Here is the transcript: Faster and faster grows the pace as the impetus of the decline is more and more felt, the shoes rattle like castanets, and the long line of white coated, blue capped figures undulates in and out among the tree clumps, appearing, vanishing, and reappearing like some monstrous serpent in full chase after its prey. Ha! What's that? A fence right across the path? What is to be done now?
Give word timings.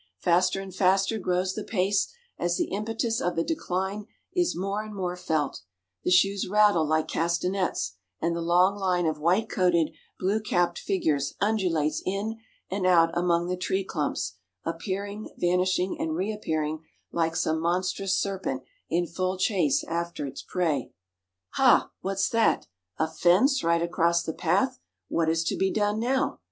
Faster 0.17 0.59
and 0.59 0.73
faster 0.73 1.19
grows 1.19 1.53
the 1.53 1.63
pace 1.63 2.11
as 2.39 2.57
the 2.57 2.71
impetus 2.71 3.21
of 3.21 3.35
the 3.35 3.43
decline 3.43 4.07
is 4.33 4.55
more 4.55 4.81
and 4.81 4.95
more 4.95 5.15
felt, 5.15 5.61
the 6.03 6.09
shoes 6.09 6.47
rattle 6.49 6.83
like 6.87 7.07
castanets, 7.07 7.97
and 8.19 8.35
the 8.35 8.41
long 8.41 8.75
line 8.75 9.05
of 9.05 9.19
white 9.19 9.47
coated, 9.47 9.91
blue 10.19 10.39
capped 10.41 10.79
figures 10.79 11.35
undulates 11.39 12.01
in 12.03 12.37
and 12.71 12.87
out 12.87 13.15
among 13.15 13.45
the 13.47 13.55
tree 13.55 13.83
clumps, 13.83 14.37
appearing, 14.65 15.29
vanishing, 15.37 15.95
and 15.99 16.15
reappearing 16.15 16.81
like 17.11 17.35
some 17.35 17.59
monstrous 17.61 18.17
serpent 18.17 18.63
in 18.89 19.05
full 19.05 19.37
chase 19.37 19.83
after 19.83 20.25
its 20.25 20.41
prey. 20.41 20.91
Ha! 21.57 21.91
What's 22.01 22.27
that? 22.29 22.65
A 22.97 23.07
fence 23.07 23.63
right 23.63 23.83
across 23.83 24.23
the 24.23 24.33
path? 24.33 24.79
What 25.09 25.29
is 25.29 25.43
to 25.43 25.55
be 25.55 25.69
done 25.71 25.99
now? 25.99 26.39